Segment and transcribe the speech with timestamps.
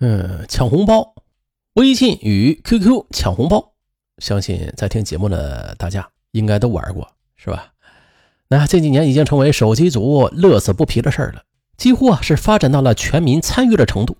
[0.00, 1.14] 嗯，抢红包，
[1.74, 3.72] 微信与 QQ 抢红包，
[4.16, 7.06] 相信在听节目的大家应该都玩过，
[7.36, 7.72] 是吧？
[8.48, 11.42] 那这几年已经成为手机族乐此不疲的事儿了，
[11.76, 14.16] 几乎啊是发展到了全民参与的程度。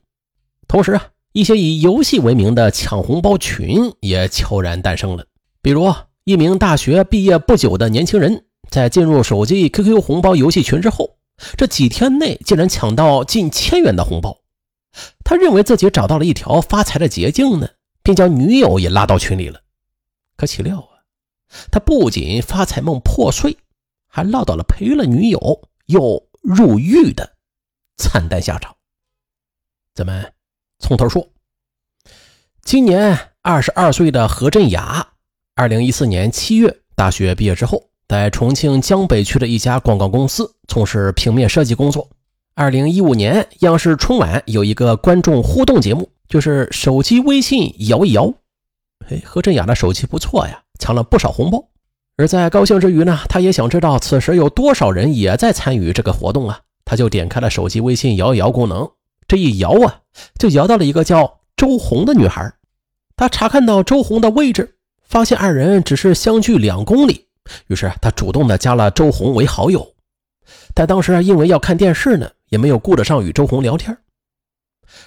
[0.68, 5.24] 同时啊，一些以游戏为名的抢红包群也悄然诞生了。
[5.62, 5.90] 比如
[6.24, 11.16] 一名大学毕业不久的年轻人，在进入手机 QQ 红包游戏群之后，
[11.56, 14.36] 这几天内竟然抢到近千元的红包。
[15.24, 17.68] 他认为自己找到了一条发财的捷径呢，
[18.02, 19.60] 便将女友也拉到群里了。
[20.36, 21.04] 可岂料啊，
[21.70, 23.56] 他不仅发财梦破碎，
[24.08, 27.36] 还落到了赔了女友又入狱的
[27.96, 28.74] 惨淡下场。
[29.94, 30.32] 咱们
[30.78, 31.26] 从头说。
[32.62, 35.14] 今年二十二岁的何振雅，
[35.54, 42.08] 二零一四年七月大学毕业之后，在重庆江北区的一家广告公司从事平面设计工作。
[42.54, 48.34] 二零一五年，央视春晚有一个观众互动节目，就是手机微信摇一摇。
[49.06, 51.64] 嘿，何振雅的手气不错呀，抢了不少红包。
[52.16, 56.60] 而在高兴之余呢，他也想知道此时有多少人也在参与这个活动啊。
[56.84, 58.90] 他就点开了手机微信摇一摇功能，
[59.26, 60.00] 这一摇啊，
[60.38, 62.52] 就摇到了一个叫周红的女孩。
[63.16, 67.28] 他查看到周红的位置，发现二人只是相距两公里，
[67.68, 69.94] 于是他主动的加了周红为好友。
[70.74, 72.30] 但当时因为要看电视呢。
[72.50, 73.96] 也没有顾得上与周红聊天，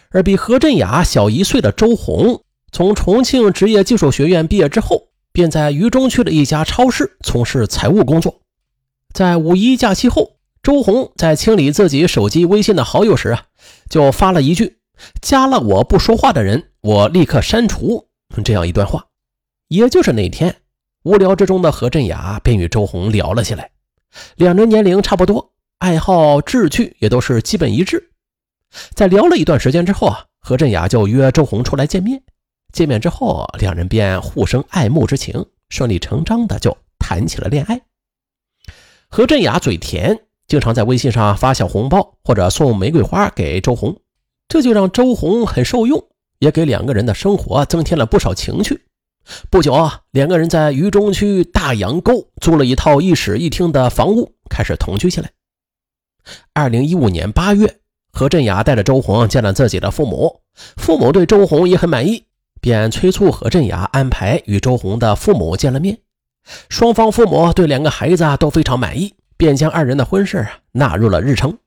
[0.10, 8.42] 而比何振雅小一岁的周红，从重庆职业技术学院毕业之后，便在渝中区的一家超市从事财务工作。
[9.14, 13.46] 在五一假期后，周红在清理自己手机微信的好友时啊，
[13.90, 14.78] 就发了一句
[15.22, 18.08] ：“加了我不说话的人，我立刻删除。”
[18.44, 19.06] 这样一段话。
[19.68, 20.56] 也就是那天，
[21.04, 23.72] 无聊之中的何振雅便与周红聊了起来，
[24.36, 25.53] 两人年龄差不多。
[25.84, 28.12] 爱好志趣也都是基本一致，
[28.96, 32.24] 在聊了一段时间之后啊，何振雅就约周红出来见面。
[32.72, 37.82] 见面之后，两人便互生爱慕之情，顺理成章的就谈起了恋爱。
[39.10, 40.18] 何振雅嘴甜，
[40.48, 44.00] 经常在微信上发小红包或者送玫瑰花给周红，
[44.48, 46.02] 这就让周红很受用，
[46.40, 48.86] 也给两个人的生活增添了不少情趣。
[49.50, 55.30] 不久啊，两个人在渝中区大洋沟租了一套一室一厅的房屋，开始同居起来。
[56.54, 57.80] 二零一五年八月，
[58.12, 60.42] 何振雅带着周红见了自己的父母，
[60.78, 62.26] 父母对周红也很满意，
[62.62, 65.98] 便催促何振雅安排与周红的父母见了面。
[66.70, 71.58] 双方父母对两个孩子都非常满意，便将二人的婚事纳入了日程。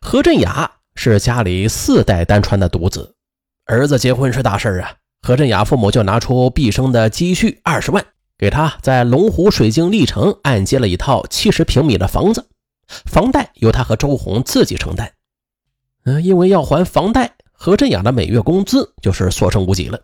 [0.00, 3.14] 何振雅是家里四代单传的独子，
[3.64, 8.04] 儿子结婚是大事啊，何振雅父母就拿出毕生的积蓄二十万，
[8.36, 12.46] 给他在龙湖水晶丽城按揭了一套七十平米的房子。
[12.86, 15.12] 房贷由他和周红自己承担。
[16.04, 20.00] 嗯，因为要还房贷，何振雅的每月工资就是所剩无几了。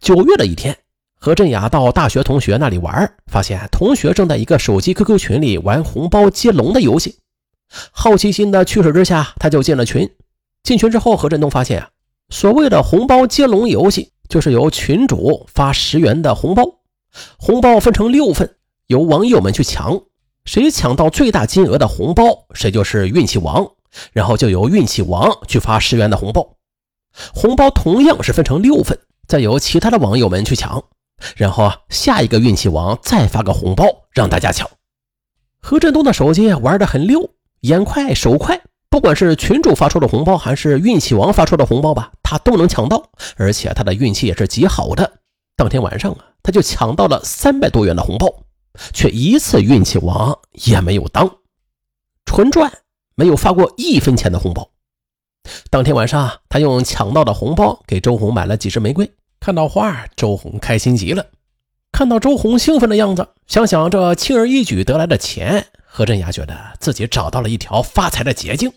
[0.00, 0.76] 九月的一天，
[1.14, 7.18] 何振雅到大学同学那里玩，发现同学正在一个手机 QQ 群里玩红包接龙的游戏。
[7.90, 10.10] 好奇心的驱使之下，他就进了群。
[10.62, 11.90] 进群之后，何振东发现啊，
[12.28, 16.64] 所谓的红包接龙游戏，就是由群主发十元的红包，
[17.38, 18.56] 红包分成六份，
[18.88, 20.02] 由网友们去抢。
[20.44, 23.72] 谁抢到最大金额的红包，谁就是运气王。
[24.14, 26.56] 然后就由运气王去发十元的红包，
[27.34, 28.98] 红包同样是分成六份，
[29.28, 30.82] 再由其他的网友们去抢。
[31.36, 34.66] 然后啊，下一个运气王再发个红包让大家抢。
[35.60, 43.10] 何振东的手机玩得很溜，眼快手快，不管是群主发出的红包，还是运气王发出的红包吧，他都能抢到。
[43.36, 45.18] 而且他的运气也是极好的。
[45.54, 48.26] 当天晚上啊，他就抢到了三百多元的红包。
[48.92, 51.38] 却一次运气王也没有当，
[52.24, 52.72] 纯赚，
[53.14, 54.70] 没有发过一分钱的红包。
[55.70, 59.12] 当天晚上，他用抢到的红包给周红买了几支玫瑰。
[59.40, 61.26] 看到花，周红开心极了。
[61.90, 68.72] 看到周红兴奋的样子，想想这轻而易举得来的钱，何振雅觉得自己找到了一条发财的捷径。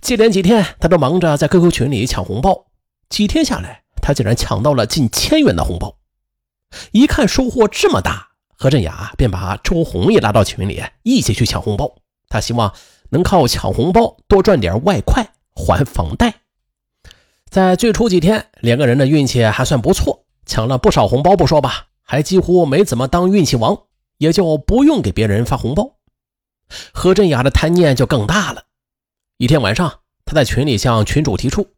[0.00, 2.66] 接连几天，他都忙着在 QQ 群里抢红包。
[3.08, 5.98] 几天下来，他竟然抢到了近千元的红包。
[6.92, 8.28] 一看收获这么大。
[8.60, 11.94] 何振雅便把周红也拉到群里，一起去抢红包。
[12.28, 12.74] 他希望
[13.10, 16.34] 能靠抢红包多赚点外快还房贷。
[17.48, 23.84] 在最初几天，两个人的运气还算不错，抢了不少红包不说吧，还几乎没怎么当运气王，
[24.16, 25.92] 也就不用给别人发红包。
[26.92, 28.64] 何振雅的贪念就更大了。
[29.36, 31.68] 一天晚上，他在群里向群主提出，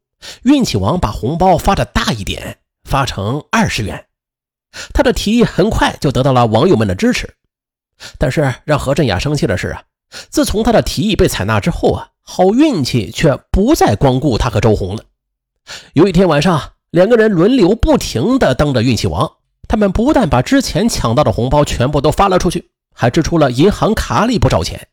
[0.45, 4.07] 运气王把红包发的大一点，发成二十元。
[4.93, 7.35] 他的提议很快就得到了网友们的支持，
[8.19, 9.83] 但是让何振雅生气的是啊，
[10.29, 15.05] 自从他的提议被采纳之后啊，好运气却不再光顾他和周红了，
[15.93, 19.31] 有一天晚上，两个人轮流不停地当着运气王，
[19.69, 24.89] 他们不但把之前抢到的红包全部都发了出去，还支出了银行卡里不少钱。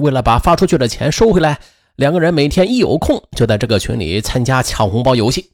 [0.00, 1.60] 为了把发出去的钱收回来，
[1.96, 5.52] 两个人每天一有空就在这个群里参加抢红包游戏。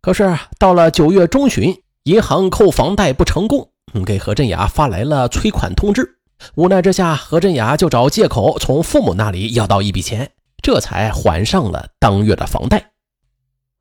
[0.00, 1.74] 可是到了九月中旬，
[2.08, 3.68] 银行扣房贷不成功，
[4.06, 6.16] 给何振雅发来了催款通知。
[6.54, 10.32] 无奈之下，何振雅就找借口从父母那里要到一笔钱，
[10.62, 12.92] 这才还上了当月的房贷。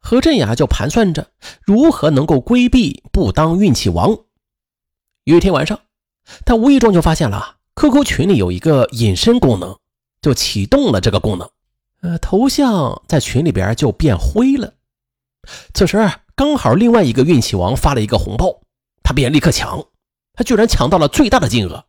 [0.01, 1.27] 何振雅就盘算着
[1.63, 4.17] 如何能够规避不当运气王。
[5.23, 5.79] 有一天晚上，
[6.45, 9.77] 他无意中就发现了 QQ 群里有一个隐身功能，
[10.21, 11.49] 就启动了这个功能。
[12.01, 14.73] 呃，头像在群里边就变灰了。
[15.73, 18.61] 此时刚好另外一个运气王发了一个红包，
[19.01, 19.87] 他便立刻抢，
[20.33, 21.85] 他居然抢到了最大的金额。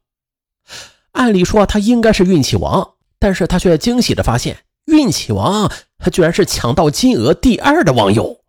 [1.12, 8.40] 按理说他应该是运气王，但是他却惊喜的发现，运气王他居然是抢到金额第二的网友。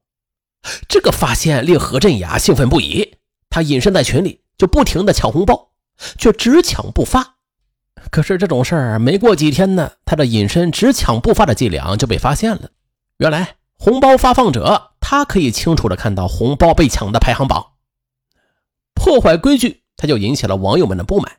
[0.88, 3.18] 这个发现令何振雅兴奋不已，
[3.50, 5.72] 他隐身在群里就不停的抢红包，
[6.18, 7.36] 却只抢不发。
[8.10, 12.70] 可是这种事儿没过几天呢，他的隐身只抢不发的伎俩就被发现了。
[13.18, 17.74] 原来红包发放者他可以清楚的看到红包被抢的排行榜，
[18.94, 21.38] 破坏规矩，他就引起了网友们的不满。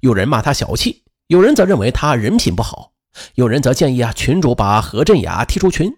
[0.00, 2.92] 有人骂他小气，有人则认为他人品不好，
[3.34, 5.92] 有人则建议啊群主把何振雅踢出群。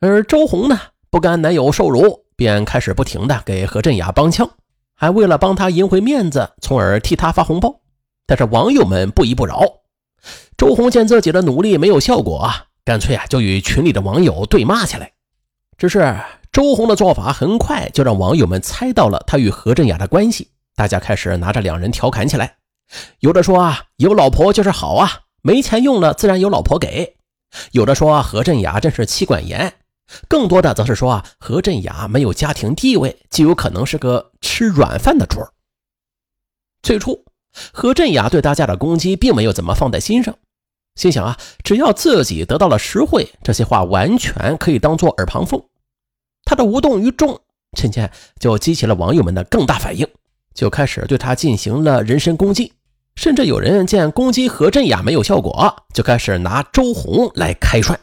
[0.00, 0.78] 而周红呢，
[1.10, 4.50] 不甘男友受辱，便开始不停的给何振雅帮腔，
[4.94, 7.80] 还为了帮他赢回面子，从而替他发红包。
[8.26, 9.62] 但是网友们不依不饶，
[10.56, 15.12] 周红见自己的努力没有效果啊，干脆啊就与群里的网友对骂起来。
[15.82, 16.16] 只是
[16.52, 22.54] 周红的做法很快就让网友们猜到了他与何振雅的关系，大家开始拿着两人调侃起来。
[23.18, 25.10] 有的说啊，有老婆就是好啊，
[25.42, 27.16] 没钱用了自然有老婆给；
[27.72, 29.74] 有的说何振雅真是妻管严，
[30.28, 35.50] 更多的则是说啊，何振雅没有家庭地位，极有可能是个吃软饭的主儿。
[36.80, 37.24] 最初，
[37.72, 40.36] 何振雅对大家的攻击并没有怎么放在心上，
[40.94, 45.60] 心想啊，只要自己得到了实惠，这些话完全可以当做耳旁风。
[46.52, 47.40] 他的无动于衷，
[47.78, 50.06] 渐渐就激起了网友们的更大反应，
[50.54, 52.74] 就开始对他进行了人身攻击。
[53.16, 57.98] 甚至有人见攻击何振雅没有效果，就开始拿周红来开涮。